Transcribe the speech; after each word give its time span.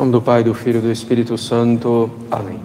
nome 0.00 0.12
do 0.12 0.22
Pai, 0.22 0.42
do 0.42 0.54
Filho 0.54 0.78
e 0.78 0.80
do 0.80 0.90
Espírito 0.90 1.36
Santo. 1.36 2.10
Amém. 2.30 2.58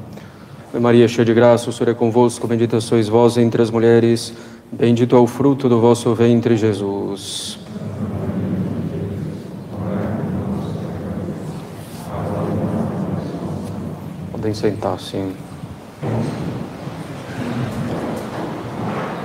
Maria, 0.79 1.05
cheia 1.05 1.25
de 1.25 1.33
graça, 1.33 1.69
o 1.69 1.73
Senhor 1.73 1.91
é 1.91 1.93
convosco, 1.93 2.47
bendita 2.47 2.79
sois 2.79 3.09
vós 3.09 3.35
entre 3.35 3.61
as 3.61 3.69
mulheres, 3.69 4.33
bendito 4.71 5.17
é 5.17 5.19
o 5.19 5.27
fruto 5.27 5.67
do 5.67 5.81
vosso 5.81 6.13
ventre, 6.15 6.55
Jesus. 6.55 7.59
Podem 14.31 14.53
sentar, 14.53 14.97
sim. 15.01 15.33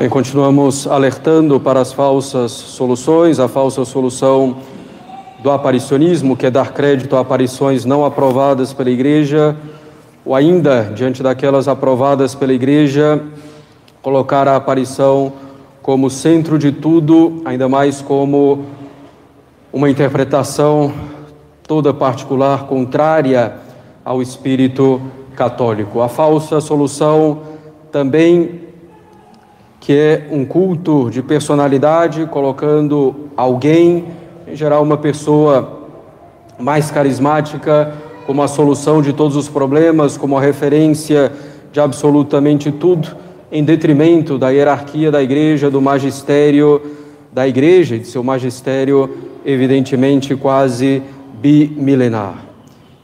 Bem, 0.01 0.09
continuamos 0.09 0.89
alertando 0.89 1.61
para 1.61 1.81
as 1.81 1.93
falsas 1.93 2.51
soluções, 2.51 3.39
a 3.39 3.47
falsa 3.47 3.85
solução 3.85 4.57
do 5.43 5.51
aparicionismo, 5.51 6.37
que 6.37 6.47
é 6.47 6.51
dar 6.51 6.73
crédito 6.73 7.17
a 7.17 7.21
aparições 7.21 7.85
não 7.85 8.05
aprovadas 8.05 8.73
pela 8.73 8.91
Igreja, 8.91 9.57
ou 10.25 10.35
ainda, 10.35 10.93
diante 10.95 11.23
daquelas 11.23 11.67
aprovadas 11.67 12.35
pela 12.35 12.53
Igreja, 12.53 13.23
colocar 14.03 14.47
a 14.47 14.57
aparição 14.57 15.33
como 15.83 16.11
centro 16.11 16.59
de 16.59 16.73
tudo, 16.73 17.43
ainda 17.45 17.69
mais 17.69 18.03
como 18.03 18.65
uma 19.73 19.89
interpretação 19.89 20.93
toda 21.63 21.95
particular, 21.95 22.67
contrária 22.67 23.55
ao 24.05 24.21
espírito 24.21 25.01
católico. 25.35 26.01
A 26.01 26.09
falsa 26.09 26.61
solução 26.61 27.43
também 27.91 28.61
que 29.81 29.95
é 29.95 30.29
um 30.31 30.45
culto 30.45 31.09
de 31.11 31.23
personalidade, 31.23 32.27
colocando 32.27 33.31
alguém 33.35 34.05
em 34.51 34.57
geral, 34.57 34.83
uma 34.83 34.97
pessoa 34.97 35.81
mais 36.59 36.91
carismática, 36.91 37.95
como 38.27 38.43
a 38.43 38.49
solução 38.49 39.01
de 39.01 39.13
todos 39.13 39.37
os 39.37 39.49
problemas, 39.49 40.17
como 40.17 40.37
a 40.37 40.41
referência 40.41 41.31
de 41.73 41.79
absolutamente 41.79 42.73
tudo, 42.73 43.17
em 43.53 43.63
detrimento 43.63 44.37
da 44.37 44.51
hierarquia 44.51 45.11
da 45.11 45.23
igreja, 45.23 45.71
do 45.71 45.81
magistério 45.81 46.83
da 47.33 47.47
igreja, 47.47 47.97
de 47.97 48.07
seu 48.07 48.25
magistério, 48.25 49.09
evidentemente, 49.47 50.35
quase 50.35 51.01
bimilenar. 51.35 52.45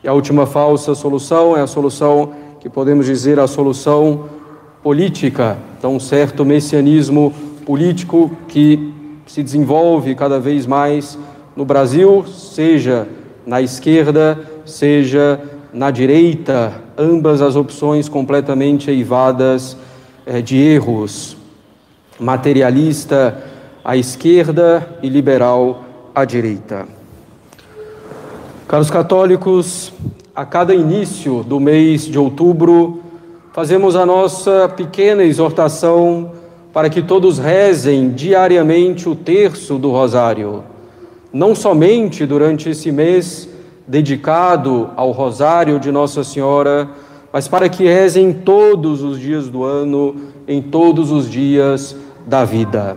E 0.02 0.08
a 0.08 0.12
última 0.12 0.46
falsa 0.46 0.96
solução 0.96 1.56
é 1.56 1.60
a 1.60 1.66
solução 1.66 2.32
que 2.58 2.68
podemos 2.68 3.06
dizer 3.06 3.38
a 3.38 3.46
solução 3.46 4.24
política, 4.82 5.56
então 5.78 5.94
um 5.94 6.00
certo 6.00 6.44
messianismo 6.44 7.32
político 7.64 8.32
que 8.48 8.92
se 9.26 9.42
desenvolve 9.42 10.14
cada 10.16 10.40
vez 10.40 10.66
mais 10.66 11.16
no 11.56 11.64
Brasil, 11.64 12.22
seja 12.26 13.08
na 13.46 13.62
esquerda, 13.62 14.38
seja 14.66 15.40
na 15.72 15.90
direita, 15.90 16.82
ambas 16.98 17.40
as 17.40 17.56
opções 17.56 18.10
completamente 18.10 18.90
eivadas 18.90 19.74
é, 20.26 20.42
de 20.42 20.58
erros. 20.58 21.34
Materialista 22.20 23.42
à 23.82 23.96
esquerda 23.96 24.86
e 25.02 25.08
liberal 25.08 25.84
à 26.14 26.26
direita. 26.26 26.86
Caros 28.68 28.90
católicos, 28.90 29.92
a 30.34 30.44
cada 30.44 30.74
início 30.74 31.42
do 31.42 31.58
mês 31.58 32.02
de 32.02 32.18
outubro, 32.18 33.00
fazemos 33.52 33.96
a 33.96 34.04
nossa 34.04 34.68
pequena 34.68 35.22
exortação 35.22 36.32
para 36.72 36.90
que 36.90 37.00
todos 37.00 37.38
rezem 37.38 38.10
diariamente 38.10 39.08
o 39.08 39.14
terço 39.14 39.78
do 39.78 39.90
Rosário 39.90 40.75
não 41.36 41.54
somente 41.54 42.24
durante 42.24 42.70
esse 42.70 42.90
mês 42.90 43.46
dedicado 43.86 44.88
ao 44.96 45.10
Rosário 45.10 45.78
de 45.78 45.92
Nossa 45.92 46.24
Senhora, 46.24 46.88
mas 47.30 47.46
para 47.46 47.68
que 47.68 47.84
rezem 47.84 48.32
todos 48.32 49.02
os 49.02 49.20
dias 49.20 49.46
do 49.46 49.62
ano, 49.62 50.16
em 50.48 50.62
todos 50.62 51.10
os 51.10 51.30
dias 51.30 51.94
da 52.26 52.42
vida. 52.42 52.96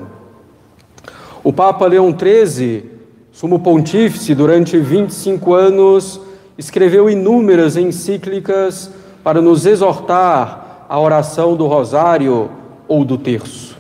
O 1.44 1.52
Papa 1.52 1.86
Leão 1.86 2.16
XIII, 2.18 2.86
sumo 3.30 3.60
pontífice 3.60 4.34
durante 4.34 4.78
25 4.78 5.54
anos, 5.54 6.22
escreveu 6.58 7.10
inúmeras 7.10 7.76
encíclicas 7.76 8.90
para 9.22 9.42
nos 9.42 9.66
exortar 9.66 10.86
à 10.88 10.98
oração 10.98 11.58
do 11.58 11.68
Rosário 11.68 12.50
ou 12.88 13.04
do 13.04 13.18
Terço. 13.18 13.78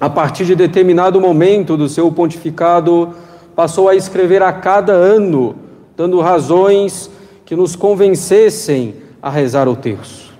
A 0.00 0.08
partir 0.08 0.46
de 0.46 0.54
determinado 0.54 1.20
momento 1.20 1.76
do 1.76 1.90
seu 1.90 2.10
pontificado, 2.10 3.14
passou 3.56 3.88
a 3.88 3.94
escrever 3.94 4.42
a 4.42 4.52
cada 4.52 4.92
ano, 4.92 5.56
dando 5.96 6.20
razões 6.20 7.10
que 7.46 7.56
nos 7.56 7.74
convencessem 7.74 8.96
a 9.22 9.30
rezar 9.30 9.66
o 9.66 9.74
terço. 9.74 10.34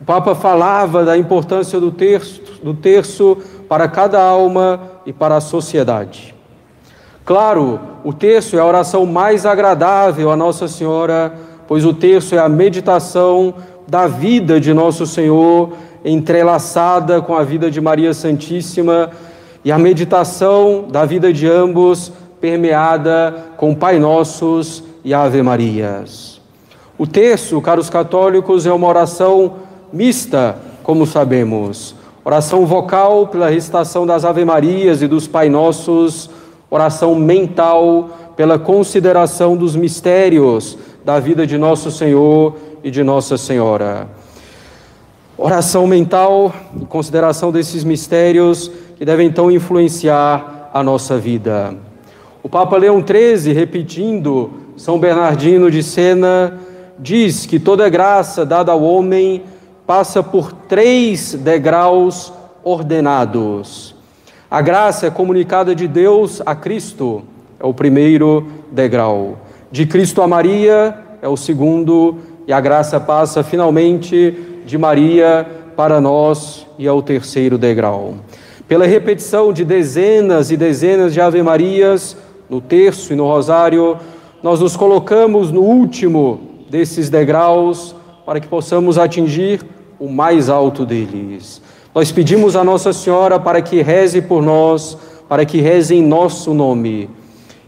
O 0.00 0.04
Papa 0.04 0.34
falava 0.34 1.04
da 1.04 1.18
importância 1.18 1.80
do 1.80 1.90
terço, 1.90 2.40
do 2.62 2.72
terço 2.72 3.36
para 3.68 3.88
cada 3.88 4.22
alma 4.22 4.80
e 5.04 5.12
para 5.12 5.36
a 5.36 5.40
sociedade. 5.40 6.34
Claro, 7.24 7.80
o 8.04 8.12
terço 8.12 8.56
é 8.56 8.60
a 8.60 8.66
oração 8.66 9.06
mais 9.06 9.44
agradável 9.44 10.30
a 10.30 10.36
Nossa 10.36 10.68
Senhora, 10.68 11.34
pois 11.66 11.84
o 11.84 11.92
terço 11.92 12.34
é 12.34 12.38
a 12.38 12.48
meditação 12.48 13.54
da 13.88 14.06
vida 14.06 14.60
de 14.60 14.72
Nosso 14.72 15.04
Senhor, 15.06 15.72
entrelaçada 16.04 17.20
com 17.20 17.34
a 17.34 17.42
vida 17.42 17.70
de 17.70 17.80
Maria 17.80 18.14
Santíssima, 18.14 19.10
e 19.64 19.70
a 19.70 19.78
meditação 19.78 20.86
da 20.90 21.04
vida 21.04 21.32
de 21.32 21.48
ambos 21.48 22.12
permeada 22.42 23.52
com 23.56 23.72
Pai 23.72 24.00
Nossos 24.00 24.82
e 25.04 25.14
Ave 25.14 25.40
Marias. 25.42 26.40
O 26.98 27.06
terço, 27.06 27.60
caros 27.60 27.88
católicos, 27.88 28.66
é 28.66 28.72
uma 28.72 28.88
oração 28.88 29.58
mista, 29.92 30.56
como 30.82 31.06
sabemos. 31.06 31.94
Oração 32.24 32.66
vocal 32.66 33.28
pela 33.28 33.48
recitação 33.48 34.04
das 34.04 34.24
Ave 34.24 34.44
Marias 34.44 35.02
e 35.02 35.06
dos 35.06 35.28
Pai 35.28 35.48
Nossos, 35.48 36.28
oração 36.68 37.14
mental 37.14 38.10
pela 38.36 38.58
consideração 38.58 39.56
dos 39.56 39.76
mistérios 39.76 40.76
da 41.04 41.20
vida 41.20 41.46
de 41.46 41.56
nosso 41.56 41.92
Senhor 41.92 42.56
e 42.82 42.90
de 42.90 43.04
Nossa 43.04 43.38
Senhora. 43.38 44.08
Oração 45.38 45.86
mental 45.86 46.52
e 46.80 46.84
consideração 46.86 47.52
desses 47.52 47.84
mistérios 47.84 48.68
que 48.96 49.04
devem 49.04 49.28
então 49.28 49.48
influenciar 49.48 50.70
a 50.74 50.82
nossa 50.82 51.18
vida. 51.18 51.91
O 52.42 52.48
Papa 52.48 52.76
Leão 52.76 53.04
XIII, 53.06 53.52
repetindo 53.52 54.50
São 54.76 54.98
Bernardino 54.98 55.70
de 55.70 55.80
Sena, 55.80 56.58
diz 56.98 57.46
que 57.46 57.60
toda 57.60 57.88
graça 57.88 58.44
dada 58.44 58.72
ao 58.72 58.82
homem 58.82 59.44
passa 59.86 60.24
por 60.24 60.52
três 60.52 61.34
degraus 61.34 62.32
ordenados. 62.64 63.94
A 64.50 64.60
graça 64.60 65.06
é 65.06 65.10
comunicada 65.10 65.72
de 65.72 65.86
Deus 65.86 66.42
a 66.44 66.52
Cristo, 66.56 67.22
é 67.60 67.64
o 67.64 67.72
primeiro 67.72 68.48
degrau. 68.72 69.38
De 69.70 69.86
Cristo 69.86 70.20
a 70.20 70.26
Maria 70.26 70.98
é 71.22 71.28
o 71.28 71.36
segundo, 71.36 72.18
e 72.44 72.52
a 72.52 72.60
graça 72.60 72.98
passa 72.98 73.44
finalmente 73.44 74.62
de 74.66 74.76
Maria 74.76 75.46
para 75.76 76.00
nós 76.00 76.66
e 76.76 76.88
é 76.88 76.92
o 76.92 77.02
terceiro 77.02 77.56
degrau. 77.56 78.14
Pela 78.66 78.84
repetição 78.84 79.52
de 79.52 79.64
dezenas 79.64 80.50
e 80.50 80.56
dezenas 80.56 81.14
de 81.14 81.20
Ave 81.20 81.40
Marias, 81.40 82.16
no 82.52 82.60
terço 82.60 83.14
e 83.14 83.16
no 83.16 83.26
rosário, 83.26 83.96
nós 84.42 84.60
nos 84.60 84.76
colocamos 84.76 85.50
no 85.50 85.62
último 85.62 86.38
desses 86.68 87.08
degraus 87.08 87.96
para 88.26 88.38
que 88.40 88.46
possamos 88.46 88.98
atingir 88.98 89.64
o 89.98 90.06
mais 90.06 90.50
alto 90.50 90.84
deles. 90.84 91.62
Nós 91.94 92.12
pedimos 92.12 92.54
a 92.54 92.62
Nossa 92.62 92.92
Senhora 92.92 93.40
para 93.40 93.62
que 93.62 93.80
reze 93.80 94.20
por 94.20 94.42
nós, 94.42 94.98
para 95.30 95.46
que 95.46 95.62
reze 95.62 95.94
em 95.94 96.02
nosso 96.02 96.52
nome 96.52 97.08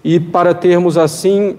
e 0.04 0.20
para 0.20 0.52
termos 0.52 0.98
assim 0.98 1.56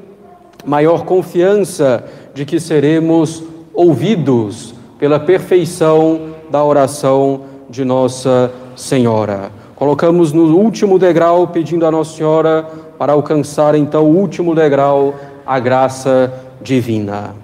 maior 0.64 1.04
confiança 1.04 2.06
de 2.36 2.46
que 2.46 2.60
seremos 2.60 3.42
ouvidos 3.74 4.76
pela 5.00 5.20
perfeição 5.20 6.36
da 6.52 6.64
oração 6.64 7.42
de 7.72 7.84
Nossa 7.84 8.52
Senhora. 8.76 9.52
Colocamos 9.76 10.32
no 10.32 10.56
último 10.56 10.98
degrau 10.98 11.48
pedindo 11.48 11.86
a 11.86 11.92
Nossa 11.92 12.16
Senhora 12.16 12.85
para 12.98 13.14
alcançar 13.14 13.76
então 13.76 14.06
o 14.06 14.16
último 14.18 14.56
degrau, 14.56 15.16
a 15.46 15.60
graça 15.60 16.34
divina. 16.62 17.36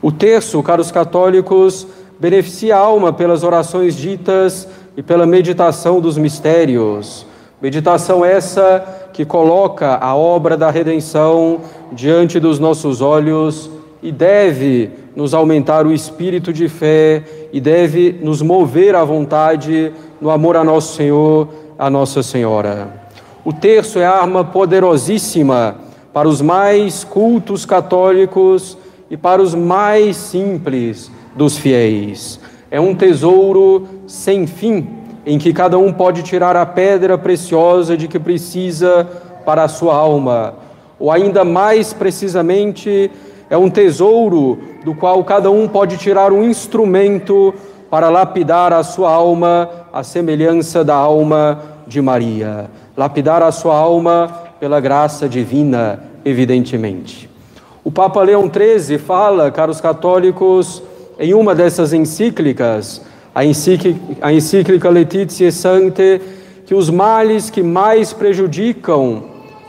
O 0.00 0.12
terço, 0.12 0.62
caros 0.62 0.90
católicos, 0.90 1.86
beneficia 2.18 2.76
a 2.76 2.80
alma 2.80 3.12
pelas 3.12 3.42
orações 3.42 3.96
ditas 3.96 4.68
e 4.96 5.02
pela 5.02 5.26
meditação 5.26 6.00
dos 6.00 6.18
mistérios. 6.18 7.26
Meditação 7.60 8.24
essa 8.24 8.84
que 9.12 9.24
coloca 9.24 9.96
a 9.96 10.14
obra 10.14 10.56
da 10.56 10.70
redenção 10.70 11.60
diante 11.92 12.38
dos 12.38 12.58
nossos 12.58 13.00
olhos 13.00 13.70
e 14.02 14.12
deve 14.12 14.90
nos 15.16 15.32
aumentar 15.32 15.86
o 15.86 15.92
espírito 15.92 16.52
de 16.52 16.68
fé 16.68 17.22
e 17.52 17.60
deve 17.60 18.18
nos 18.22 18.42
mover 18.42 18.94
à 18.94 19.04
vontade 19.04 19.92
no 20.20 20.30
amor 20.30 20.56
a 20.56 20.64
nosso 20.64 20.94
Senhor, 20.94 21.48
a 21.78 21.88
Nossa 21.88 22.22
Senhora. 22.22 23.03
O 23.44 23.52
terço 23.52 23.98
é 23.98 24.06
arma 24.06 24.42
poderosíssima 24.42 25.76
para 26.14 26.26
os 26.26 26.40
mais 26.40 27.04
cultos 27.04 27.66
católicos 27.66 28.78
e 29.10 29.18
para 29.18 29.42
os 29.42 29.54
mais 29.54 30.16
simples 30.16 31.10
dos 31.36 31.58
fiéis. 31.58 32.40
É 32.70 32.80
um 32.80 32.94
tesouro 32.94 33.86
sem 34.06 34.46
fim, 34.46 34.88
em 35.26 35.38
que 35.38 35.52
cada 35.52 35.76
um 35.76 35.92
pode 35.92 36.22
tirar 36.22 36.56
a 36.56 36.64
pedra 36.64 37.18
preciosa 37.18 37.98
de 37.98 38.08
que 38.08 38.18
precisa 38.18 39.06
para 39.44 39.64
a 39.64 39.68
sua 39.68 39.94
alma, 39.94 40.54
ou 40.98 41.12
ainda 41.12 41.44
mais 41.44 41.92
precisamente, 41.92 43.10
é 43.50 43.58
um 43.58 43.68
tesouro 43.68 44.58
do 44.86 44.94
qual 44.94 45.22
cada 45.22 45.50
um 45.50 45.68
pode 45.68 45.98
tirar 45.98 46.32
um 46.32 46.44
instrumento 46.44 47.52
para 47.90 48.08
lapidar 48.08 48.72
a 48.72 48.82
sua 48.82 49.10
alma 49.10 49.68
à 49.92 50.02
semelhança 50.02 50.82
da 50.82 50.94
alma 50.94 51.60
de 51.86 52.00
Maria. 52.00 52.70
Lapidar 52.96 53.42
a 53.42 53.50
sua 53.50 53.76
alma 53.76 54.32
pela 54.60 54.78
graça 54.78 55.28
divina, 55.28 56.04
evidentemente. 56.24 57.28
O 57.82 57.90
Papa 57.90 58.22
Leão 58.22 58.48
XIII 58.48 58.98
fala, 58.98 59.50
caros 59.50 59.80
católicos, 59.80 60.80
em 61.18 61.34
uma 61.34 61.56
dessas 61.56 61.92
encíclicas, 61.92 63.02
a 63.34 63.44
encíclica, 63.44 63.98
a 64.20 64.32
encíclica 64.32 64.88
Letizia 64.88 65.50
Sancte, 65.50 66.20
que 66.66 66.74
os 66.74 66.88
males 66.88 67.50
que 67.50 67.64
mais 67.64 68.12
prejudicam 68.12 69.24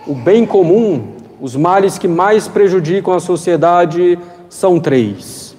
o 0.05 0.13
bem 0.13 0.45
comum, 0.45 1.15
os 1.41 1.55
males 1.55 1.97
que 1.97 2.07
mais 2.07 2.47
prejudicam 2.47 3.13
a 3.13 3.19
sociedade 3.19 4.19
são 4.49 4.79
três: 4.79 5.55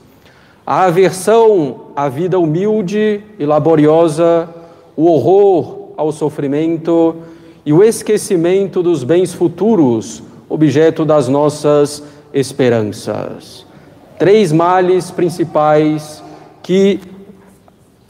a 0.65 0.85
aversão 0.85 1.81
à 1.97 2.09
vida 2.09 2.39
humilde 2.39 3.23
e 3.39 3.45
laboriosa, 3.45 4.49
o 4.97 5.07
horror 5.07 5.91
ao 5.97 6.13
sofrimento 6.13 7.17
e 7.67 7.73
o 7.73 7.83
esquecimento 7.83 8.81
dos 8.81 9.03
bens 9.03 9.35
futuros, 9.35 10.23
objeto 10.49 11.05
das 11.05 11.27
nossas 11.27 12.01
esperanças. 12.33 13.67
Três 14.17 14.53
males 14.53 15.11
principais 15.11 16.23
que 16.63 17.01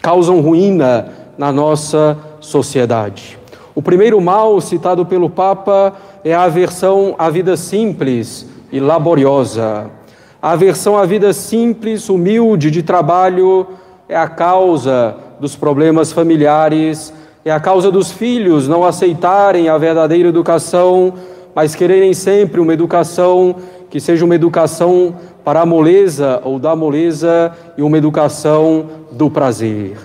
causam 0.03 0.43
ruína 0.43 1.09
na 1.39 1.51
nossa 1.51 2.19
sociedade. 2.39 3.39
O 3.75 3.81
primeiro 3.81 4.21
mal 4.21 4.61
citado 4.61 5.07
pelo 5.07 5.31
Papa 5.31 5.95
é 6.23 6.35
a 6.35 6.43
aversão 6.43 7.15
à 7.19 7.31
vida 7.31 7.57
simples 7.57 8.47
e 8.71 8.79
laboriosa. 8.79 9.91
A 10.41 10.51
aversão 10.51 10.99
à 10.99 11.07
vida 11.07 11.33
simples, 11.33 12.11
humilde, 12.11 12.71
de 12.71 12.83
trabalho, 12.83 13.67
é 14.07 14.17
a 14.17 14.29
causa 14.29 15.17
dos 15.41 15.57
problemas 15.57 16.13
familiares, 16.13 17.13
é 17.47 17.53
a 17.53 17.61
causa 17.61 17.93
dos 17.93 18.11
filhos 18.11 18.67
não 18.67 18.85
aceitarem 18.85 19.69
a 19.69 19.79
verdadeira 19.79 20.29
educação, 20.29 21.15
mas 21.55 21.77
quererem 21.77 22.13
sempre 22.13 22.61
uma 22.61 22.75
educação 22.75 23.55
que 23.89 24.01
seja 24.01 24.25
uma 24.25 24.35
educação 24.35 25.15
para 25.45 25.61
a 25.61 25.65
moleza 25.65 26.41
ou 26.43 26.59
da 26.59 26.75
moleza 26.75 27.53
e 27.79 27.83
uma 27.83 27.97
educação 27.97 28.87
do 29.13 29.31
prazer. 29.31 29.97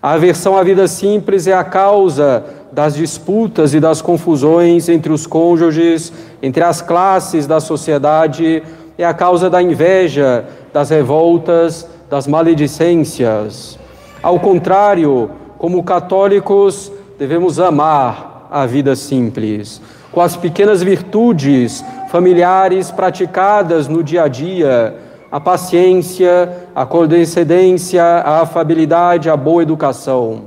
A 0.00 0.12
aversão 0.12 0.56
à 0.56 0.62
vida 0.62 0.86
simples 0.86 1.48
é 1.48 1.52
a 1.52 1.64
causa 1.64 2.44
das 2.70 2.94
disputas 2.94 3.74
e 3.74 3.80
das 3.80 4.00
confusões 4.00 4.88
entre 4.88 5.12
os 5.12 5.26
cônjuges, 5.26 6.12
entre 6.40 6.62
as 6.62 6.80
classes 6.80 7.44
da 7.44 7.58
sociedade, 7.58 8.62
é 8.96 9.04
a 9.04 9.12
causa 9.12 9.50
da 9.50 9.60
inveja, 9.60 10.44
das 10.72 10.90
revoltas, 10.90 11.88
das 12.08 12.28
maledicências. 12.28 13.80
Ao 14.22 14.38
contrário, 14.38 15.28
como 15.58 15.82
católicos, 15.82 16.90
devemos 17.18 17.60
amar 17.60 18.48
a 18.50 18.66
vida 18.66 18.94
simples, 18.94 19.80
com 20.12 20.20
as 20.20 20.36
pequenas 20.36 20.82
virtudes 20.82 21.84
familiares 22.10 22.90
praticadas 22.90 23.88
no 23.88 24.02
dia 24.02 24.24
a 24.24 24.28
dia, 24.28 24.96
a 25.30 25.40
paciência, 25.40 26.68
a 26.74 26.86
condescendência, 26.86 28.04
a 28.04 28.42
afabilidade, 28.42 29.28
a 29.28 29.36
boa 29.36 29.62
educação. 29.62 30.42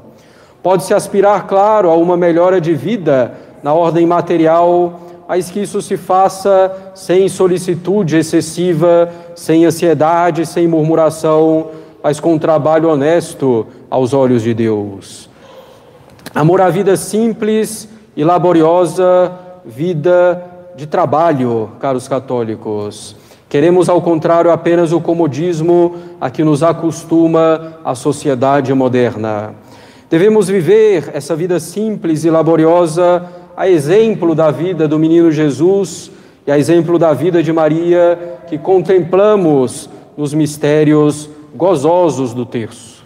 Pode-se 0.63 0.93
aspirar, 0.93 1.45
claro, 1.45 1.89
a 1.89 1.95
uma 1.95 2.15
melhora 2.15 2.61
de 2.61 2.73
vida 2.73 3.33
na 3.61 3.73
ordem 3.73 4.05
material, 4.05 4.99
mas 5.27 5.51
que 5.51 5.61
isso 5.61 5.81
se 5.81 5.97
faça 5.97 6.91
sem 6.95 7.27
solicitude 7.27 8.15
excessiva, 8.15 9.09
sem 9.35 9.65
ansiedade, 9.65 10.45
sem 10.45 10.67
murmuração, 10.67 11.67
mas 12.07 12.21
com 12.21 12.35
um 12.35 12.39
trabalho 12.39 12.87
honesto 12.87 13.67
aos 13.89 14.13
olhos 14.13 14.41
de 14.41 14.53
Deus. 14.53 15.29
Amor 16.33 16.61
à 16.61 16.69
vida 16.69 16.95
simples 16.95 17.89
e 18.15 18.23
laboriosa, 18.23 19.29
vida 19.65 20.41
de 20.77 20.87
trabalho, 20.87 21.71
caros 21.81 22.07
católicos. 22.07 23.13
Queremos, 23.49 23.89
ao 23.89 24.01
contrário, 24.01 24.51
apenas 24.51 24.93
o 24.93 25.01
comodismo 25.01 25.97
a 26.21 26.29
que 26.29 26.45
nos 26.45 26.63
acostuma 26.63 27.73
a 27.83 27.93
sociedade 27.93 28.73
moderna. 28.73 29.53
Devemos 30.09 30.47
viver 30.47 31.11
essa 31.13 31.35
vida 31.35 31.59
simples 31.59 32.23
e 32.23 32.29
laboriosa 32.29 33.21
a 33.57 33.67
exemplo 33.67 34.33
da 34.33 34.49
vida 34.49 34.87
do 34.87 34.97
menino 34.97 35.29
Jesus 35.29 36.09
e 36.47 36.51
a 36.53 36.57
exemplo 36.57 36.97
da 36.97 37.11
vida 37.11 37.43
de 37.43 37.51
Maria 37.51 38.39
que 38.47 38.57
contemplamos 38.57 39.89
nos 40.15 40.33
mistérios 40.33 41.35
gozosos 41.57 42.33
do 42.35 42.45
terço. 42.45 43.03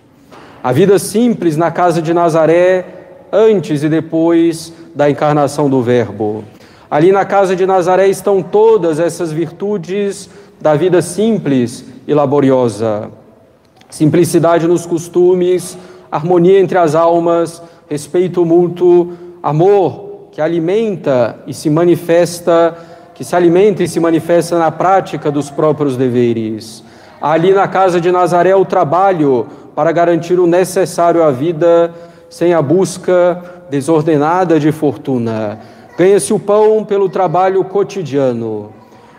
A 0.62 0.74
vida 0.74 1.00
simples 1.00 1.56
na 1.56 1.72
casa 1.72 2.02
de 2.02 2.14
Nazaré, 2.14 2.86
antes 3.32 3.82
e 3.82 3.88
depois 3.88 4.74
da 4.94 5.10
encarnação 5.10 5.70
do 5.70 5.82
Verbo. 5.82 6.44
Ali 6.90 7.14
na 7.14 7.24
casa 7.24 7.56
de 7.56 7.66
Nazaré 7.66 8.10
estão 8.10 8.44
todas 8.44 9.00
essas 9.00 9.32
virtudes 9.32 10.30
da 10.60 10.76
vida 10.76 11.02
simples 11.02 11.86
e 12.06 12.14
laboriosa: 12.14 13.10
simplicidade 13.90 14.68
nos 14.68 14.86
costumes, 14.86 15.78
harmonia 16.12 16.60
entre 16.60 16.78
as 16.78 16.94
almas, 16.94 17.64
respeito 17.90 18.46
mútuo, 18.46 19.14
amor 19.42 20.28
que 20.32 20.42
alimenta 20.42 21.40
e 21.48 21.54
se 21.54 21.70
manifesta, 21.70 22.78
que 23.16 23.24
se 23.24 23.36
alimenta 23.36 23.82
e 23.84 23.88
se 23.88 24.00
manifesta 24.00 24.60
na 24.60 24.72
prática 24.72 25.32
dos 25.32 25.50
próprios 25.50 25.96
deveres. 25.96 26.84
Ali 27.22 27.54
na 27.54 27.68
casa 27.68 28.02
de 28.02 28.12
Nazaré 28.12 28.56
o 28.56 28.66
trabalho 28.66 29.48
para 29.76 29.92
garantir 29.92 30.40
o 30.40 30.48
necessário 30.48 31.24
à 31.24 31.32
vida, 31.32 31.94
sem 32.30 32.54
a 32.54 32.62
busca 32.62 33.42
desordenada 33.70 34.60
de 34.60 34.72
fortuna 34.72 35.60
Ganha-se 35.98 36.34
o 36.34 36.40
pão 36.40 36.84
pelo 36.84 37.10
trabalho 37.10 37.64
cotidiano. 37.64 38.72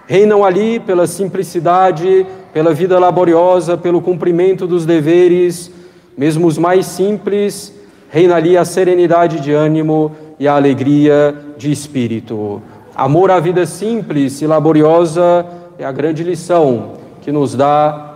Reinam 0.06 0.44
ali 0.44 0.80
pela 0.80 1.06
simplicidade, 1.06 2.26
pela 2.52 2.74
vida 2.74 2.98
laboriosa, 2.98 3.76
pelo 3.76 4.00
cumprimento 4.00 4.66
dos 4.66 4.84
deveres, 4.84 5.70
mesmo 6.18 6.46
os 6.46 6.58
mais 6.58 6.86
simples, 6.86 7.72
reina 8.10 8.34
ali 8.34 8.56
a 8.56 8.64
serenidade 8.64 9.38
de 9.38 9.52
ânimo 9.52 10.10
e 10.40 10.48
a 10.48 10.56
alegria 10.56 11.34
de 11.56 11.70
espírito. 11.70 12.60
Amor 12.96 13.30
à 13.30 13.38
vida 13.38 13.64
simples 13.64 14.42
e 14.42 14.46
laboriosa 14.46 15.46
é 15.78 15.84
a 15.84 15.92
grande 15.92 16.24
lição 16.24 17.01
que 17.22 17.32
nos 17.32 17.54
dá 17.54 18.08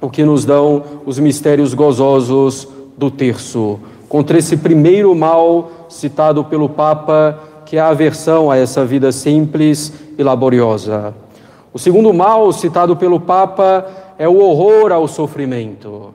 o 0.00 0.08
que 0.08 0.24
nos 0.24 0.44
dão 0.44 0.82
os 1.04 1.18
mistérios 1.18 1.74
gozosos 1.74 2.66
do 2.96 3.10
terço. 3.10 3.78
Contra 4.08 4.38
esse 4.38 4.56
primeiro 4.56 5.14
mal 5.14 5.70
citado 5.88 6.44
pelo 6.44 6.68
Papa, 6.68 7.38
que 7.66 7.76
é 7.76 7.80
a 7.80 7.88
aversão 7.88 8.50
a 8.50 8.56
essa 8.56 8.84
vida 8.84 9.12
simples 9.12 9.92
e 10.16 10.22
laboriosa. 10.22 11.14
O 11.72 11.78
segundo 11.78 12.12
mal 12.14 12.50
citado 12.52 12.96
pelo 12.96 13.20
Papa 13.20 13.86
é 14.18 14.26
o 14.26 14.38
horror 14.38 14.92
ao 14.92 15.06
sofrimento. 15.06 16.14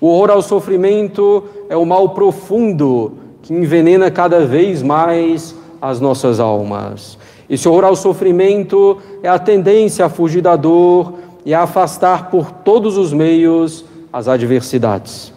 O 0.00 0.08
horror 0.08 0.30
ao 0.30 0.42
sofrimento 0.42 1.44
é 1.68 1.76
o 1.76 1.84
mal 1.84 2.10
profundo 2.10 3.12
que 3.42 3.52
envenena 3.52 4.10
cada 4.10 4.46
vez 4.46 4.82
mais 4.82 5.54
as 5.80 6.00
nossas 6.00 6.40
almas. 6.40 7.18
Esse 7.48 7.68
horror 7.68 7.84
ao 7.84 7.96
sofrimento 7.96 8.98
é 9.22 9.28
a 9.28 9.38
tendência 9.38 10.06
a 10.06 10.08
fugir 10.08 10.42
da 10.42 10.56
dor 10.56 11.25
e 11.46 11.54
a 11.54 11.62
afastar 11.62 12.28
por 12.28 12.50
todos 12.50 12.98
os 12.98 13.12
meios 13.12 13.84
as 14.12 14.26
adversidades. 14.26 15.32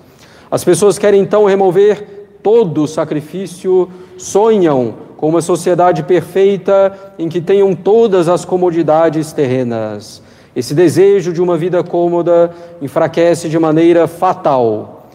As 0.50 0.63
pessoas 0.63 0.98
querem 0.98 1.22
então 1.22 1.46
remover 1.46 2.39
todo 2.42 2.84
o 2.84 2.88
sacrifício, 2.88 3.88
sonham 4.18 4.96
com 5.16 5.30
uma 5.30 5.42
sociedade 5.42 6.01
perfeita 6.01 7.13
em 7.20 7.30
que 7.30 7.39
tenham 7.39 7.75
todas 7.75 8.28
as 8.28 8.44
comodidades 8.44 9.32
terrenas. 9.32 10.24
Esse 10.56 10.74
desejo 10.74 11.32
de 11.32 11.42
uma 11.42 11.56
vida 11.56 11.84
cômoda 11.84 12.51
enfraquece 12.82 13.48
de 13.48 13.60
maneira 13.60 14.08
fatal, 14.08 15.08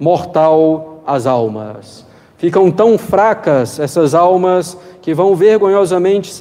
mortal 0.00 1.04
as 1.06 1.26
almas. 1.26 2.09
Ficam 2.40 2.70
tão 2.70 2.96
fracas 2.96 3.78
essas 3.78 4.14
almas 4.14 4.74
que 5.02 5.12
vão 5.12 5.36
vergonhosamente 5.36 6.32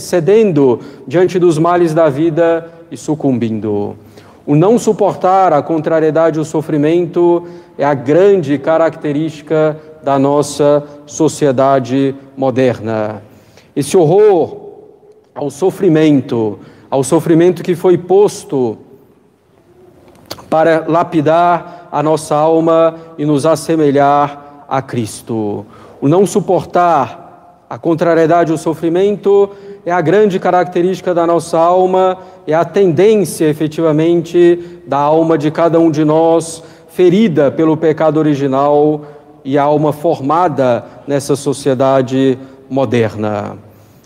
cedendo 0.00 0.78
diante 1.04 1.36
dos 1.36 1.58
males 1.58 1.92
da 1.92 2.08
vida 2.08 2.70
e 2.92 2.96
sucumbindo. 2.96 3.96
O 4.46 4.54
não 4.54 4.78
suportar 4.78 5.52
a 5.52 5.60
contrariedade 5.60 6.38
e 6.38 6.40
o 6.40 6.44
sofrimento 6.44 7.44
é 7.76 7.84
a 7.84 7.92
grande 7.92 8.56
característica 8.56 9.76
da 10.00 10.16
nossa 10.16 10.84
sociedade 11.06 12.14
moderna. 12.36 13.20
Esse 13.74 13.96
horror 13.96 14.58
ao 15.34 15.50
sofrimento, 15.50 16.60
ao 16.88 17.02
sofrimento 17.02 17.64
que 17.64 17.74
foi 17.74 17.98
posto 17.98 18.78
para 20.48 20.84
lapidar 20.86 21.88
a 21.90 22.00
nossa 22.00 22.36
alma 22.36 22.94
e 23.18 23.24
nos 23.24 23.44
assemelhar 23.44 24.47
a 24.68 24.82
Cristo. 24.82 25.64
O 26.00 26.06
não 26.06 26.26
suportar 26.26 27.64
a 27.70 27.78
contrariedade 27.78 28.50
e 28.50 28.54
o 28.54 28.58
sofrimento 28.58 29.50
é 29.84 29.90
a 29.90 30.00
grande 30.00 30.38
característica 30.38 31.14
da 31.14 31.26
nossa 31.26 31.58
alma, 31.58 32.18
é 32.46 32.54
a 32.54 32.64
tendência 32.64 33.46
efetivamente 33.46 34.82
da 34.86 34.98
alma 34.98 35.38
de 35.38 35.50
cada 35.50 35.80
um 35.80 35.90
de 35.90 36.04
nós, 36.04 36.62
ferida 36.88 37.50
pelo 37.50 37.76
pecado 37.76 38.18
original 38.18 39.02
e 39.44 39.56
a 39.56 39.62
alma 39.62 39.92
formada 39.92 40.84
nessa 41.06 41.36
sociedade 41.36 42.38
moderna. 42.68 43.56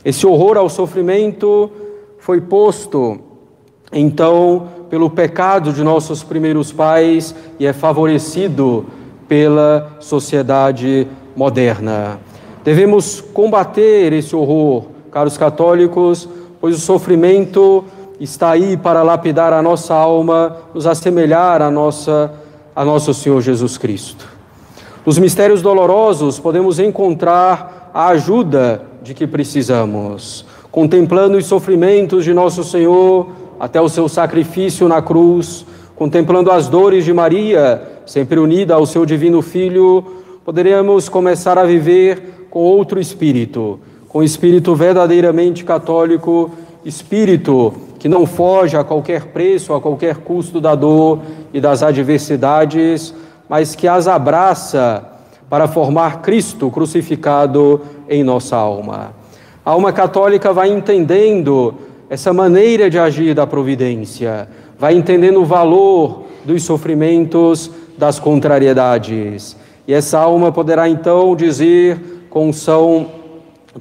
Esse 0.04 0.26
horror 0.26 0.56
ao 0.56 0.68
sofrimento 0.68 1.70
foi 2.18 2.40
posto, 2.40 3.18
então, 3.92 4.68
pelo 4.88 5.10
pecado 5.10 5.72
de 5.72 5.82
nossos 5.82 6.22
primeiros 6.22 6.72
pais 6.72 7.34
e 7.58 7.66
é 7.66 7.72
favorecido 7.72 8.86
pela 9.32 9.96
sociedade 9.98 11.08
moderna. 11.34 12.18
Devemos 12.62 13.22
combater 13.32 14.12
esse 14.12 14.36
horror, 14.36 14.88
caros 15.10 15.38
católicos, 15.38 16.28
pois 16.60 16.76
o 16.76 16.78
sofrimento 16.78 17.82
está 18.20 18.50
aí 18.50 18.76
para 18.76 19.02
lapidar 19.02 19.54
a 19.54 19.62
nossa 19.62 19.94
alma, 19.94 20.58
nos 20.74 20.86
assemelhar 20.86 21.62
a 21.62 21.70
nossa 21.70 22.30
a 22.76 22.84
nosso 22.84 23.14
Senhor 23.14 23.40
Jesus 23.40 23.78
Cristo. 23.78 24.28
Nos 25.06 25.18
mistérios 25.18 25.62
dolorosos 25.62 26.38
podemos 26.38 26.78
encontrar 26.78 27.90
a 27.94 28.08
ajuda 28.08 28.82
de 29.02 29.14
que 29.14 29.26
precisamos, 29.26 30.44
contemplando 30.70 31.38
os 31.38 31.46
sofrimentos 31.46 32.22
de 32.22 32.34
nosso 32.34 32.62
Senhor 32.62 33.30
até 33.58 33.80
o 33.80 33.88
seu 33.88 34.10
sacrifício 34.10 34.86
na 34.88 35.00
cruz, 35.00 35.64
contemplando 35.96 36.50
as 36.50 36.68
dores 36.68 37.02
de 37.02 37.14
Maria, 37.14 37.91
sempre 38.06 38.38
unida 38.38 38.74
ao 38.74 38.86
seu 38.86 39.06
divino 39.06 39.42
Filho, 39.42 40.04
poderemos 40.44 41.08
começar 41.08 41.58
a 41.58 41.64
viver 41.64 42.46
com 42.50 42.60
outro 42.60 43.00
espírito, 43.00 43.78
com 44.08 44.22
espírito 44.22 44.74
verdadeiramente 44.74 45.64
católico, 45.64 46.50
espírito 46.84 47.72
que 47.98 48.08
não 48.08 48.26
foge 48.26 48.76
a 48.76 48.82
qualquer 48.82 49.26
preço, 49.26 49.72
a 49.72 49.80
qualquer 49.80 50.16
custo 50.16 50.60
da 50.60 50.74
dor 50.74 51.20
e 51.54 51.60
das 51.60 51.82
adversidades, 51.82 53.14
mas 53.48 53.76
que 53.76 53.86
as 53.86 54.08
abraça 54.08 55.04
para 55.48 55.68
formar 55.68 56.20
Cristo 56.20 56.70
crucificado 56.70 57.80
em 58.08 58.24
nossa 58.24 58.56
alma. 58.56 59.14
A 59.64 59.70
alma 59.70 59.92
católica 59.92 60.52
vai 60.52 60.70
entendendo 60.70 61.74
essa 62.10 62.32
maneira 62.32 62.90
de 62.90 62.98
agir 62.98 63.34
da 63.34 63.46
providência, 63.46 64.48
vai 64.78 64.94
entendendo 64.94 65.40
o 65.40 65.44
valor 65.44 66.24
dos 66.44 66.64
sofrimentos, 66.64 67.70
das 67.96 68.18
contrariedades. 68.18 69.56
E 69.86 69.92
essa 69.92 70.18
alma 70.18 70.52
poderá 70.52 70.88
então 70.88 71.34
dizer 71.34 72.26
com 72.30 72.52
São 72.52 73.06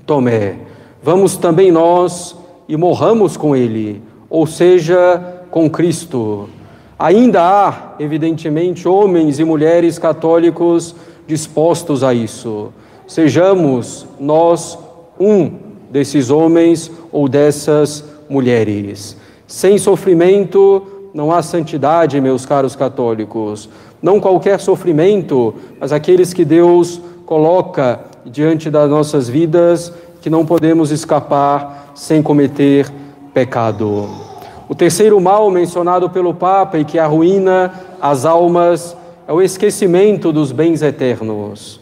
Tomé: 0.06 0.56
Vamos 1.02 1.38
também 1.38 1.72
nós 1.72 2.36
e 2.68 2.76
morramos 2.78 3.38
com 3.38 3.56
Ele, 3.56 4.02
ou 4.30 4.46
seja, 4.48 5.44
com 5.50 5.70
Cristo. 5.70 6.50
Ainda 6.98 7.42
há, 7.42 7.96
evidentemente, 8.00 8.88
homens 8.88 9.40
e 9.40 9.44
mulheres 9.44 9.98
católicos 9.98 10.96
dispostos 11.26 12.04
a 12.04 12.14
isso. 12.14 12.72
Sejamos 13.08 14.06
nós 14.20 14.78
um 15.20 15.52
desses 15.90 16.30
homens 16.30 16.92
ou 17.12 17.28
dessas 17.28 18.04
mulheres. 18.30 19.18
Sem 19.48 19.78
sofrimento 19.78 21.10
não 21.14 21.32
há 21.32 21.42
santidade, 21.42 22.22
meus 22.22 22.46
caros 22.46 22.76
católicos. 22.76 23.70
Não 24.02 24.20
qualquer 24.20 24.60
sofrimento, 24.60 25.54
mas 25.80 25.92
aqueles 25.92 26.34
que 26.34 26.44
Deus 26.44 27.00
coloca 27.26 28.00
diante 28.26 28.70
das 28.70 28.90
nossas 28.90 29.30
vidas, 29.30 29.94
que 30.22 30.30
não 30.30 30.46
podemos 30.46 30.92
escapar 30.92 31.92
sem 31.96 32.22
cometer 32.22 32.92
pecado. 33.34 34.10
O 34.68 34.76
terceiro 34.76 35.20
mal 35.20 35.50
mencionado 35.52 36.10
pelo 36.10 36.34
Papa 36.34 36.78
e 36.78 36.86
que 36.86 36.98
arruína 36.98 37.74
as 38.02 38.26
almas 38.26 38.96
é 39.28 39.34
o 39.34 39.42
esquecimento 39.42 40.32
dos 40.32 40.52
bens 40.52 40.82
eternos. 40.82 41.80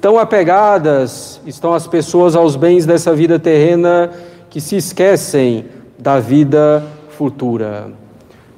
Tão 0.00 0.18
apegadas 0.18 1.40
estão 1.44 1.74
as 1.74 1.86
pessoas 1.86 2.36
aos 2.36 2.54
bens 2.54 2.86
dessa 2.86 3.12
vida 3.14 3.38
terrena 3.38 4.10
que 4.48 4.60
se 4.60 4.76
esquecem 4.76 5.66
da 5.98 6.20
vida 6.20 6.84
futura. 7.08 7.90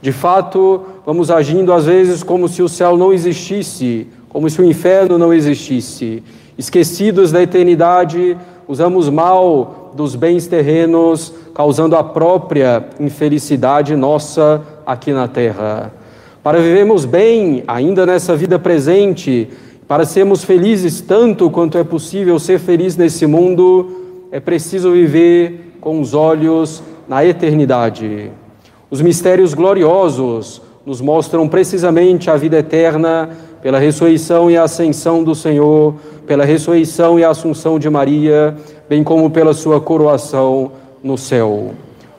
De 0.03 0.13
fato, 0.13 0.85
vamos 1.05 1.31
agindo 1.31 1.73
às 1.73 1.87
vezes 1.87 2.23
como 2.23 2.49
se 2.49 2.63
o 2.63 2.69
céu 2.69 2.97
não 2.97 3.13
existisse, 3.13 4.07
como 4.29 4.49
se 4.49 4.61
o 4.61 4.65
inferno 4.65 5.19
não 5.19 5.33
existisse. 5.33 6.23
Esquecidos 6.57 7.33
da 7.33 7.43
eternidade, 7.43 8.37
usamos 8.69 9.09
mal 9.09 9.93
dos 9.95 10.15
bens 10.15 10.47
terrenos 10.47 11.33
causando 11.55 11.97
a 11.97 12.05
própria 12.05 12.85
infelicidade 12.99 13.97
nossa 13.97 14.63
aqui 14.87 15.13
na 15.13 15.27
terra. 15.27 15.93
Para 16.43 16.61
vivermos 16.61 17.05
bem 17.05 17.65
ainda 17.67 18.07
nessa 18.07 18.35
vida 18.37 18.59
presente, 18.59 19.49
para 19.87 20.05
sermos 20.05 20.45
felizes 20.45 21.01
tanto 21.01 21.51
quanto 21.51 21.77
é 21.77 21.85
possível 21.85 22.39
ser 22.39 22.59
feliz 22.61 22.97
nesse 22.97 23.27
mundo, 23.27 24.27
é 24.31 24.39
preciso 24.39 24.93
viver 24.93 25.77
com 25.81 26.01
os 26.01 26.15
olhos 26.15 26.83
na 27.09 27.25
eternidade. 27.25 28.31
Os 28.91 29.03
mistérios 29.03 29.53
gloriosos 29.53 30.63
nos 30.91 31.01
mostram 31.01 31.47
precisamente 31.47 32.29
a 32.29 32.37
vida 32.37 32.59
eterna 32.59 33.31
pela 33.63 33.79
ressurreição 33.79 34.51
e 34.51 34.57
ascensão 34.57 35.23
do 35.23 35.37
Senhor, 35.37 35.95
pela 36.27 36.45
ressurreição 36.45 37.17
e 37.17 37.23
assunção 37.23 37.79
de 37.79 37.89
Maria, 37.89 38.57
bem 38.89 39.05
como 39.05 39.31
pela 39.31 39.55
sua 39.55 39.81
coroação 39.81 40.73
no 41.01 41.17
céu. 41.17 41.75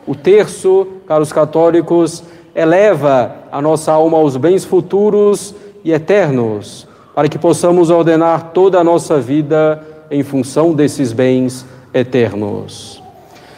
O 0.08 0.16
terço, 0.16 0.88
caros 1.06 1.34
católicos, 1.34 2.24
eleva 2.56 3.36
a 3.52 3.62
nossa 3.62 3.92
alma 3.92 4.18
aos 4.18 4.38
bens 4.38 4.64
futuros 4.64 5.54
e 5.84 5.92
eternos, 5.92 6.88
para 7.14 7.28
que 7.28 7.38
possamos 7.38 7.90
ordenar 7.90 8.52
toda 8.54 8.80
a 8.80 8.84
nossa 8.86 9.20
vida 9.20 9.86
em 10.10 10.24
função 10.24 10.72
desses 10.72 11.12
bens 11.12 11.66
eternos. 11.94 13.04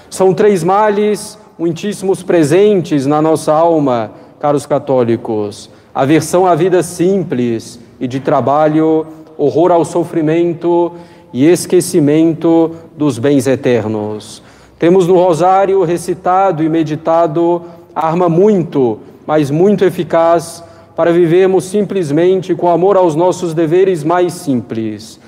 São 0.10 0.34
três 0.34 0.64
males 0.64 1.38
muitíssimos 1.56 2.24
presentes 2.24 3.06
na 3.06 3.22
nossa 3.22 3.54
alma, 3.54 4.23
caros 4.44 4.66
católicos: 4.66 5.70
aversão 5.96 6.46
à 6.46 6.54
vida 6.54 6.84
simples 6.84 7.80
e 7.98 8.10
de 8.10 8.20
trabalho, 8.20 9.08
horror 9.38 9.72
ao 9.72 9.86
sofrimento 9.86 10.92
e 11.32 11.46
esquecimento 11.46 12.72
dos 12.98 13.18
bens 13.18 13.48
eternos. 13.48 14.44
Temos 14.78 15.08
no 15.08 15.16
rosário 15.16 15.82
recitado 15.86 16.62
e 16.62 16.68
meditado 16.68 17.62
arma 17.96 18.28
muito, 18.28 19.00
mas 19.26 19.50
muito 19.50 19.86
eficaz 19.86 20.62
para 20.94 21.14
vivermos 21.14 21.64
simplesmente 21.64 22.54
com 22.54 22.68
amor 22.68 22.98
aos 22.98 23.16
nossos 23.16 23.54
deveres 23.54 24.04
mais 24.04 24.34
simples. 24.34 25.22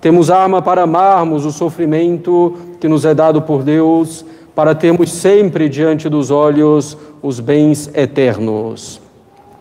Temos 0.00 0.30
arma 0.30 0.62
para 0.62 0.82
amarmos 0.82 1.44
o 1.44 1.50
sofrimento 1.50 2.56
que 2.78 2.86
nos 2.86 3.04
é 3.04 3.14
dado 3.14 3.42
por 3.42 3.64
Deus, 3.64 4.24
para 4.54 4.76
termos 4.76 5.10
sempre 5.10 5.68
diante 5.68 6.08
dos 6.08 6.30
olhos 6.30 6.96
os 7.22 7.40
bens 7.40 7.90
eternos. 7.94 9.00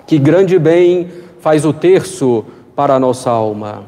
Que 0.07 0.17
grande 0.17 0.57
bem 0.57 1.07
faz 1.39 1.65
o 1.65 1.73
terço 1.73 2.45
para 2.75 2.95
a 2.95 2.99
nossa 2.99 3.29
alma. 3.29 3.83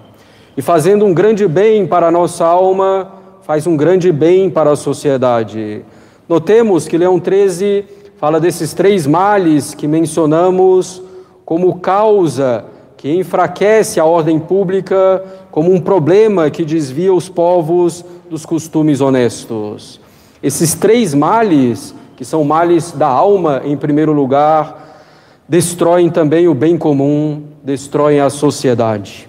E 0.56 0.62
fazendo 0.62 1.06
um 1.06 1.14
grande 1.14 1.48
bem 1.48 1.88
para 1.88 2.08
a 2.08 2.12
nossa 2.12 2.46
alma, 2.46 3.12
faz 3.42 3.66
um 3.66 3.76
grande 3.76 4.12
bem 4.12 4.50
para 4.50 4.72
a 4.72 4.76
sociedade. 4.76 5.84
Notemos 6.28 6.88
que 6.88 6.98
Leão 6.98 7.20
13 7.20 7.86
fala 8.18 8.40
desses 8.40 8.74
três 8.74 9.08
males 9.08 9.74
que 9.74 9.88
mencionamos 9.88 11.02
como 11.44 11.80
causa 11.80 12.66
que 13.02 13.12
enfraquece 13.12 14.00
a 14.00 14.06
ordem 14.06 14.38
pública, 14.38 15.24
como 15.50 15.74
um 15.74 15.82
problema 15.82 16.52
que 16.52 16.64
desvia 16.64 17.12
os 17.12 17.28
povos 17.28 18.06
dos 18.30 18.46
costumes 18.46 19.02
honestos. 19.02 20.00
Esses 20.42 20.76
três 20.76 21.16
males, 21.16 21.96
que 22.22 22.26
são 22.26 22.44
males 22.44 22.92
da 22.92 23.08
alma 23.08 23.64
em 23.66 23.76
primeiro 23.76 24.14
lugar, 24.14 25.02
destroem 25.50 26.08
também 26.08 26.48
o 26.48 26.54
bem 26.54 26.78
comum, 26.78 27.42
destroem 27.64 28.20
a 28.20 28.30
sociedade. 28.30 29.28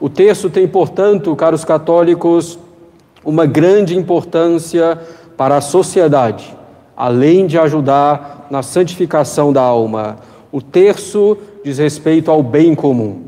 O 0.00 0.08
texto 0.08 0.48
tem, 0.48 0.66
portanto, 0.66 1.36
caros 1.36 1.66
católicos, 1.66 2.58
uma 3.22 3.44
grande 3.44 3.94
importância 3.94 4.98
para 5.36 5.58
a 5.58 5.60
sociedade, 5.60 6.56
além 6.96 7.46
de 7.46 7.58
ajudar 7.58 8.46
na 8.50 8.62
santificação 8.62 9.52
da 9.52 9.60
alma. 9.60 10.16
O 10.50 10.62
terço 10.62 11.36
diz 11.62 11.76
respeito 11.76 12.30
ao 12.30 12.42
bem 12.42 12.74
comum. 12.74 13.24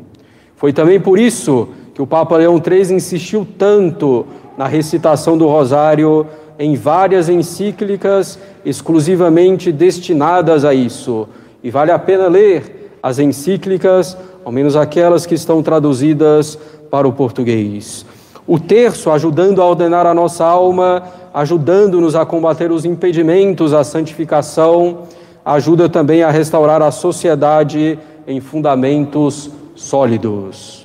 Foi 0.56 0.72
também 0.72 0.98
por 0.98 1.18
isso 1.18 1.68
que 1.92 2.00
o 2.00 2.06
Papa 2.06 2.38
Leão 2.38 2.54
III 2.54 2.94
insistiu 2.94 3.46
tanto 3.58 4.24
na 4.56 4.66
recitação 4.66 5.36
do 5.36 5.46
Rosário 5.48 6.26
em 6.62 6.76
várias 6.76 7.28
encíclicas 7.28 8.38
exclusivamente 8.64 9.72
destinadas 9.72 10.64
a 10.64 10.72
isso. 10.72 11.28
E 11.60 11.72
vale 11.72 11.90
a 11.90 11.98
pena 11.98 12.28
ler 12.28 12.92
as 13.02 13.18
encíclicas, 13.18 14.16
ao 14.44 14.52
menos 14.52 14.76
aquelas 14.76 15.26
que 15.26 15.34
estão 15.34 15.60
traduzidas 15.60 16.56
para 16.88 17.08
o 17.08 17.12
português. 17.12 18.06
O 18.46 18.60
terço 18.60 19.10
ajudando 19.10 19.60
a 19.60 19.66
ordenar 19.66 20.06
a 20.06 20.14
nossa 20.14 20.44
alma, 20.44 21.02
ajudando-nos 21.34 22.14
a 22.14 22.24
combater 22.24 22.70
os 22.70 22.84
impedimentos 22.84 23.74
à 23.74 23.82
santificação, 23.82 24.98
ajuda 25.44 25.88
também 25.88 26.22
a 26.22 26.30
restaurar 26.30 26.80
a 26.80 26.92
sociedade 26.92 27.98
em 28.24 28.40
fundamentos 28.40 29.50
sólidos. 29.74 30.81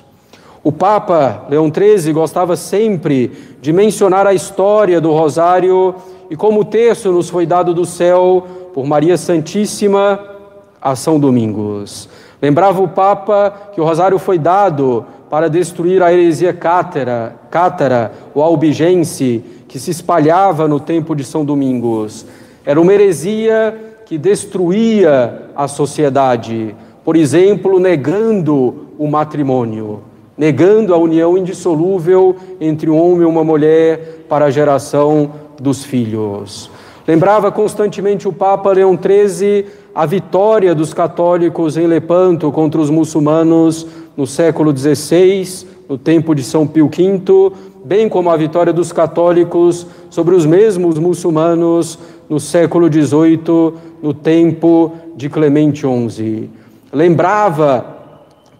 O 0.62 0.72
Papa 0.72 1.46
Leão 1.48 1.70
XIII 1.72 2.12
gostava 2.12 2.56
sempre 2.56 3.32
de 3.60 3.72
mencionar 3.72 4.26
a 4.26 4.34
história 4.34 5.00
do 5.00 5.12
Rosário 5.12 5.94
e 6.30 6.36
como 6.36 6.60
o 6.60 6.64
terço 6.64 7.12
nos 7.12 7.28
foi 7.30 7.46
dado 7.46 7.72
do 7.72 7.84
céu 7.84 8.46
por 8.74 8.86
Maria 8.86 9.16
Santíssima 9.16 10.20
a 10.80 10.94
São 10.94 11.18
Domingos. 11.18 12.08
Lembrava 12.40 12.82
o 12.82 12.88
Papa 12.88 13.70
que 13.72 13.80
o 13.80 13.84
Rosário 13.84 14.18
foi 14.18 14.38
dado 14.38 15.04
para 15.30 15.48
destruir 15.48 16.02
a 16.02 16.12
heresia 16.12 16.52
cátara, 16.52 17.36
cátara 17.50 18.12
ou 18.34 18.42
albigense 18.42 19.44
que 19.66 19.78
se 19.78 19.90
espalhava 19.90 20.66
no 20.66 20.80
tempo 20.80 21.14
de 21.14 21.24
São 21.24 21.44
Domingos. 21.44 22.24
Era 22.64 22.80
uma 22.80 22.92
heresia 22.92 23.76
que 24.06 24.16
destruía 24.16 25.50
a 25.54 25.68
sociedade, 25.68 26.74
por 27.04 27.16
exemplo, 27.16 27.78
negando 27.78 28.88
o 28.98 29.06
matrimônio, 29.06 30.02
negando 30.38 30.94
a 30.94 30.96
união 30.96 31.36
indissolúvel 31.36 32.36
entre 32.60 32.88
um 32.88 32.96
homem 32.96 33.22
e 33.22 33.30
uma 33.30 33.42
mulher 33.42 34.24
para 34.28 34.44
a 34.44 34.50
geração 34.50 35.32
dos 35.60 35.84
filhos. 35.84 36.70
Lembrava 37.06 37.50
constantemente 37.50 38.28
o 38.28 38.32
Papa 38.32 38.72
Leão 38.72 38.96
XIII 38.96 39.66
a 39.94 40.06
vitória 40.06 40.74
dos 40.76 40.94
católicos 40.94 41.76
em 41.76 41.86
Lepanto 41.86 42.52
contra 42.52 42.80
os 42.80 42.88
muçulmanos 42.88 43.84
no 44.16 44.28
século 44.28 44.76
XVI, 44.76 45.66
no 45.88 45.98
tempo 45.98 46.34
de 46.34 46.44
São 46.44 46.66
Pio 46.66 46.88
V, 46.88 47.52
bem 47.84 48.08
como 48.08 48.30
a 48.30 48.36
vitória 48.36 48.72
dos 48.72 48.92
católicos 48.92 49.86
sobre 50.08 50.36
os 50.36 50.46
mesmos 50.46 50.98
muçulmanos 50.98 51.98
no 52.28 52.38
século 52.38 52.86
XVIII, 52.92 53.74
no 54.00 54.14
tempo 54.14 54.92
de 55.16 55.28
Clemente 55.28 55.80
XI. 55.80 56.48
Lembrava 56.92 57.84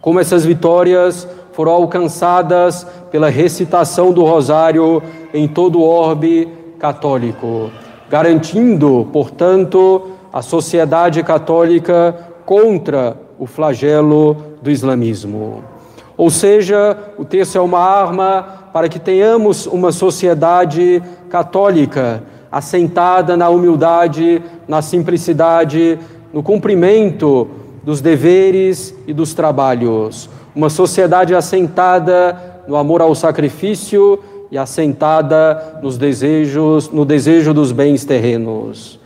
como 0.01 0.19
essas 0.19 0.43
vitórias 0.43 1.27
foram 1.59 1.73
alcançadas 1.73 2.87
pela 3.11 3.29
recitação 3.29 4.13
do 4.13 4.23
rosário 4.23 5.03
em 5.33 5.45
todo 5.45 5.79
o 5.79 5.83
orbe 5.83 6.47
católico, 6.79 7.69
garantindo, 8.09 9.05
portanto, 9.11 10.03
a 10.31 10.41
sociedade 10.41 11.21
católica 11.21 12.15
contra 12.45 13.17
o 13.37 13.45
flagelo 13.45 14.37
do 14.61 14.71
islamismo. 14.71 15.61
Ou 16.15 16.29
seja, 16.29 16.97
o 17.17 17.25
texto 17.25 17.57
é 17.57 17.61
uma 17.61 17.81
arma 17.81 18.69
para 18.71 18.87
que 18.87 18.97
tenhamos 18.97 19.67
uma 19.67 19.91
sociedade 19.91 21.03
católica 21.29 22.23
assentada 22.49 23.35
na 23.35 23.49
humildade, 23.49 24.41
na 24.65 24.81
simplicidade, 24.81 25.99
no 26.31 26.41
cumprimento 26.41 27.49
dos 27.83 28.01
deveres 28.01 28.93
e 29.07 29.13
dos 29.13 29.33
trabalhos. 29.33 30.29
Uma 30.55 30.69
sociedade 30.69 31.33
assentada 31.33 32.63
no 32.67 32.75
amor 32.75 33.01
ao 33.01 33.15
sacrifício 33.15 34.19
e 34.51 34.57
assentada 34.57 35.79
nos 35.81 35.97
desejos, 35.97 36.89
no 36.89 37.05
desejo 37.05 37.53
dos 37.53 37.71
bens 37.71 38.03
terrenos. 38.05 38.99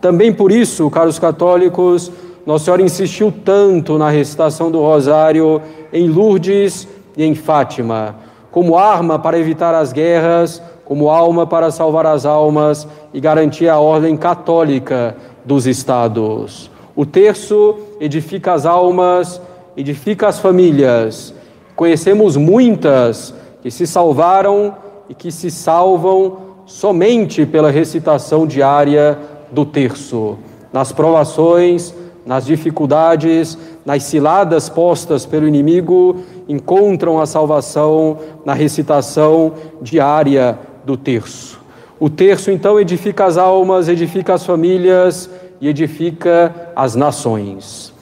Também 0.00 0.32
por 0.32 0.52
isso, 0.52 0.88
caros 0.90 1.18
católicos, 1.18 2.10
nossa 2.46 2.66
Senhora 2.66 2.82
insistiu 2.82 3.32
tanto 3.44 3.98
na 3.98 4.08
recitação 4.08 4.70
do 4.70 4.80
Rosário 4.80 5.60
em 5.92 6.08
Lourdes 6.08 6.88
e 7.16 7.24
em 7.24 7.34
Fátima, 7.34 8.16
como 8.50 8.78
arma 8.78 9.18
para 9.18 9.38
evitar 9.38 9.74
as 9.74 9.92
guerras, 9.92 10.62
como 10.84 11.10
alma 11.10 11.46
para 11.46 11.70
salvar 11.70 12.06
as 12.06 12.24
almas 12.24 12.88
e 13.12 13.20
garantir 13.20 13.68
a 13.68 13.78
ordem 13.78 14.16
católica 14.16 15.16
dos 15.44 15.66
estados. 15.66 16.70
O 16.98 17.06
terço 17.06 17.76
edifica 18.00 18.54
as 18.54 18.66
almas, 18.66 19.40
edifica 19.76 20.26
as 20.26 20.40
famílias. 20.40 21.32
Conhecemos 21.76 22.36
muitas 22.36 23.32
que 23.62 23.70
se 23.70 23.86
salvaram 23.86 24.74
e 25.08 25.14
que 25.14 25.30
se 25.30 25.48
salvam 25.48 26.38
somente 26.66 27.46
pela 27.46 27.70
recitação 27.70 28.48
diária 28.48 29.16
do 29.52 29.64
terço, 29.64 30.38
nas 30.72 30.90
provações, 30.90 31.94
nas 32.26 32.44
dificuldades, 32.44 33.56
nas 33.86 34.02
ciladas 34.02 34.68
postas 34.68 35.24
pelo 35.24 35.46
inimigo, 35.46 36.16
encontram 36.48 37.20
a 37.20 37.26
salvação 37.26 38.18
na 38.44 38.54
recitação 38.54 39.52
diária 39.80 40.58
do 40.84 40.96
terço. 40.96 41.60
O 42.00 42.10
terço, 42.10 42.50
então, 42.50 42.80
edifica 42.80 43.24
as 43.24 43.38
almas, 43.38 43.88
edifica 43.88 44.34
as 44.34 44.44
famílias 44.44 45.30
e 45.60 45.68
edifica 45.68 46.72
as 46.74 46.94
nações. 46.94 47.92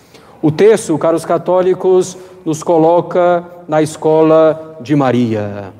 O 0.42 0.50
terço, 0.50 0.96
caros 0.98 1.24
católicos, 1.24 2.16
nos 2.44 2.62
coloca 2.62 3.44
na 3.66 3.82
escola 3.82 4.78
de 4.80 4.94
Maria. 4.94 5.72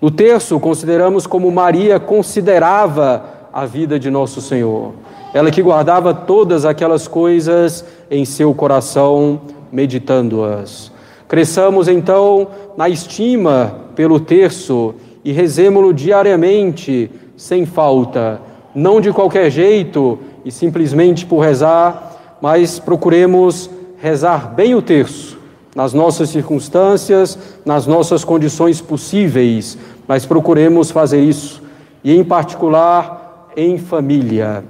No 0.00 0.10
terço, 0.10 0.58
consideramos 0.60 1.26
como 1.26 1.50
Maria 1.50 1.98
considerava 1.98 3.24
a 3.52 3.66
vida 3.66 3.98
de 3.98 4.10
nosso 4.10 4.40
Senhor 4.40 4.92
ela 5.32 5.50
que 5.50 5.62
guardava 5.62 6.14
todas 6.14 6.64
aquelas 6.64 7.06
coisas 7.06 7.84
em 8.10 8.24
seu 8.24 8.54
coração, 8.54 9.40
meditando-as. 9.70 10.90
Cresçamos 11.26 11.88
então 11.88 12.48
na 12.76 12.88
estima 12.88 13.80
pelo 13.94 14.18
terço 14.18 14.94
e 15.24 15.32
rezemo-lo 15.32 15.92
diariamente, 15.92 17.10
sem 17.36 17.66
falta, 17.66 18.40
não 18.74 19.00
de 19.00 19.12
qualquer 19.12 19.50
jeito 19.50 20.18
e 20.48 20.50
simplesmente 20.50 21.26
por 21.26 21.40
rezar, 21.40 22.16
mas 22.40 22.78
procuremos 22.78 23.68
rezar 24.00 24.54
bem 24.54 24.74
o 24.74 24.80
terço, 24.80 25.36
nas 25.76 25.92
nossas 25.92 26.30
circunstâncias, 26.30 27.38
nas 27.66 27.86
nossas 27.86 28.24
condições 28.24 28.80
possíveis, 28.80 29.76
mas 30.06 30.24
procuremos 30.24 30.90
fazer 30.90 31.20
isso, 31.20 31.62
e 32.02 32.16
em 32.16 32.24
particular 32.24 33.50
em 33.54 33.76
família. 33.76 34.64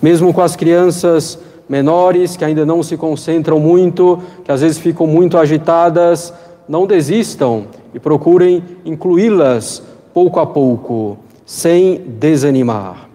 Mesmo 0.00 0.32
com 0.32 0.40
as 0.40 0.54
crianças 0.54 1.36
menores 1.68 2.36
que 2.36 2.44
ainda 2.44 2.64
não 2.64 2.80
se 2.80 2.96
concentram 2.96 3.58
muito, 3.58 4.20
que 4.44 4.52
às 4.52 4.60
vezes 4.60 4.78
ficam 4.78 5.04
muito 5.04 5.36
agitadas, 5.36 6.32
não 6.68 6.86
desistam 6.86 7.64
e 7.92 7.98
procurem 7.98 8.62
incluí-las 8.84 9.82
pouco 10.14 10.38
a 10.38 10.46
pouco, 10.46 11.18
sem 11.44 11.96
desanimar. 12.06 13.06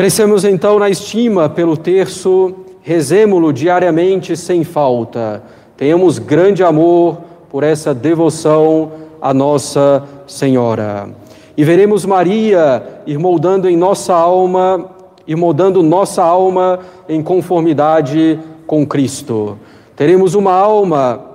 Crescemos 0.00 0.46
então 0.46 0.78
na 0.78 0.88
estima 0.88 1.46
pelo 1.46 1.76
terço, 1.76 2.54
rezemo-lo 2.80 3.52
diariamente 3.52 4.34
sem 4.34 4.64
falta. 4.64 5.42
Tenhamos 5.76 6.18
grande 6.18 6.64
amor 6.64 7.18
por 7.50 7.62
essa 7.62 7.92
devoção 7.92 8.92
à 9.20 9.34
Nossa 9.34 10.02
Senhora. 10.26 11.10
E 11.54 11.62
veremos 11.64 12.06
Maria 12.06 12.82
ir 13.06 13.18
moldando 13.18 13.68
em 13.68 13.76
nossa 13.76 14.14
alma 14.14 14.90
e 15.26 15.36
moldando 15.36 15.82
nossa 15.82 16.24
alma 16.24 16.78
em 17.06 17.22
conformidade 17.22 18.40
com 18.66 18.86
Cristo. 18.86 19.58
Teremos 19.94 20.34
uma 20.34 20.54
alma 20.54 21.26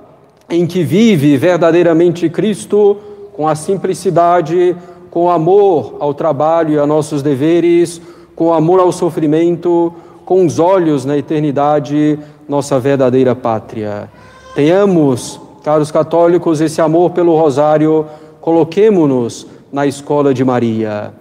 em 0.49 0.65
que 0.65 0.82
vive 0.82 1.38
verdadeiramente 1.38 2.28
Cristo 2.30 2.97
com 3.32 3.47
a 3.47 3.54
simplicidade, 3.54 4.75
com 5.12 5.30
amor 5.30 5.97
ao 5.99 6.15
trabalho 6.15 6.73
e 6.73 6.80
a 6.80 6.88
nossos 6.88 7.21
deveres, 7.21 8.01
com 8.36 8.54
amor 8.54 8.80
ao 8.80 8.91
sofrimento, 8.91 9.93
com 10.26 10.45
os 10.45 10.60
olhos 10.60 11.06
na 11.06 11.17
eternidade, 11.17 12.19
nossa 12.48 12.80
verdadeira 12.80 13.36
pátria. 13.36 14.10
Tenhamos, 14.54 15.39
caros 15.63 15.91
católicos, 15.91 16.62
esse 16.62 16.82
amor 16.82 17.12
pelo 17.12 17.36
rosário, 17.36 18.06
coloquemo-nos 18.41 19.48
na 19.71 19.86
escola 19.86 20.34
de 20.34 20.43
Maria. 20.43 21.13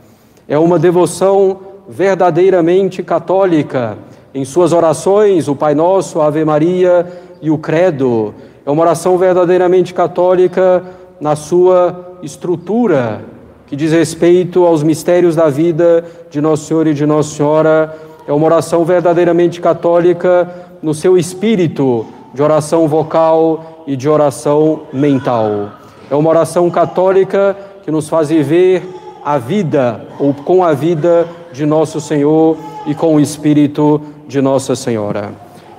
É 0.49 0.59
uma 0.59 0.79
devoção 0.79 1.59
verdadeiramente 1.89 3.03
católica. 3.03 3.97
Em 4.35 4.45
suas 4.45 4.73
orações, 4.73 5.49
o 5.49 5.55
Pai 5.55 5.75
Nosso, 5.75 6.21
a 6.21 6.27
Ave 6.27 6.45
Maria 6.45 7.07
e 7.41 7.51
o 7.51 7.59
Credo. 7.59 8.35
É 8.67 8.71
uma 8.71 8.83
oração 8.83 9.17
verdadeiramente 9.17 9.95
católica 9.95 10.83
na 11.21 11.37
sua 11.37 12.17
estrutura, 12.23 13.25
que 13.67 13.77
diz 13.77 13.93
respeito 13.93 14.65
aos 14.65 14.83
mistérios 14.83 15.37
da 15.37 15.49
vida 15.49 16.05
de 16.31 16.41
Nosso 16.41 16.67
Senhor 16.67 16.87
e 16.87 16.95
de 16.95 17.07
Nossa 17.07 17.35
Senhora. 17.35 17.97
É 18.27 18.33
uma 18.33 18.47
oração 18.47 18.85
verdadeiramente 18.85 19.61
católica 19.61 20.49
no 20.83 20.95
seu 20.95 21.17
espírito 21.17 22.07
de 22.33 22.43
oração 22.43 22.89
vocal 22.89 23.85
e 23.87 23.97
de 23.97 24.09
oração 24.09 24.83
mental. 24.93 25.71
É 26.11 26.15
uma 26.15 26.31
oração 26.31 26.71
católica 26.71 27.57
que 27.83 27.91
nos 27.91 28.09
faz 28.09 28.29
viver 28.29 28.83
a 29.25 29.39
vida 29.39 30.07
ou 30.19 30.35
com 30.35 30.63
a 30.63 30.73
vida 30.73 31.27
de 31.53 31.65
nosso 31.65 32.01
Senhor 32.01 32.59
e 32.87 32.95
com 32.95 33.15
o 33.15 33.21
Espírito 33.21 34.01
de 34.29 34.41
Nossa 34.41 34.77
Senhora. 34.77 35.33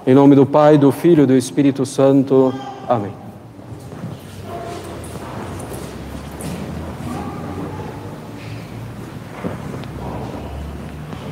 Em 0.08 0.14
nome 0.14 0.36
do 0.36 0.46
Pai, 0.46 0.78
do 0.78 0.92
Filho 0.92 1.24
e 1.24 1.28
do 1.28 1.36
Espírito 1.36 1.86
Santo. 1.86 2.54
Amém. 2.88 3.25